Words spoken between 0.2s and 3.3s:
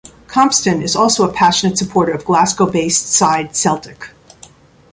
Compston is also a passionate supporter of Glasgow based